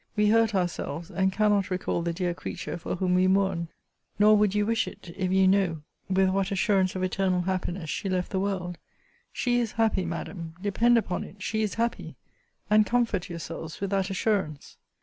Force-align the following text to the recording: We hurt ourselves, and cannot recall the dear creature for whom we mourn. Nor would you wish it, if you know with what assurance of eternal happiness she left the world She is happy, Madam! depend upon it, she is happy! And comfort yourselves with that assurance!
We 0.15 0.29
hurt 0.29 0.55
ourselves, 0.55 1.11
and 1.11 1.31
cannot 1.31 1.69
recall 1.69 2.01
the 2.01 2.11
dear 2.11 2.33
creature 2.33 2.75
for 2.75 2.95
whom 2.95 3.13
we 3.13 3.27
mourn. 3.27 3.67
Nor 4.17 4.35
would 4.35 4.55
you 4.55 4.65
wish 4.65 4.87
it, 4.87 5.13
if 5.15 5.31
you 5.31 5.47
know 5.47 5.83
with 6.09 6.29
what 6.29 6.49
assurance 6.51 6.95
of 6.95 7.03
eternal 7.03 7.41
happiness 7.41 7.87
she 7.91 8.09
left 8.09 8.31
the 8.31 8.39
world 8.39 8.79
She 9.31 9.59
is 9.59 9.73
happy, 9.73 10.03
Madam! 10.03 10.55
depend 10.59 10.97
upon 10.97 11.23
it, 11.23 11.43
she 11.43 11.61
is 11.61 11.75
happy! 11.75 12.15
And 12.67 12.83
comfort 12.83 13.29
yourselves 13.29 13.79
with 13.79 13.91
that 13.91 14.09
assurance! 14.09 14.77